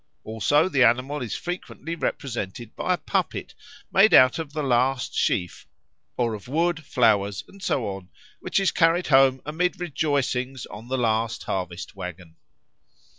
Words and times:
Also 0.23 0.67
the 0.67 0.83
animal 0.83 1.21
is 1.21 1.35
frequently 1.35 1.93
represented 1.95 2.75
by 2.75 2.95
a 2.95 2.97
puppet 2.97 3.53
made 3.93 4.15
out 4.15 4.39
of 4.39 4.51
the 4.51 4.63
last 4.63 5.13
sheaf 5.13 5.67
or 6.17 6.33
of 6.33 6.47
wood, 6.47 6.83
flowers, 6.83 7.43
and 7.47 7.61
so 7.61 7.85
on, 7.87 8.09
which 8.39 8.59
is 8.59 8.71
carried 8.71 9.05
home 9.05 9.43
amid 9.45 9.79
rejoicings 9.79 10.65
on 10.65 10.87
the 10.87 10.97
last 10.97 11.43
harvest 11.43 11.95
waggon. 11.95 12.35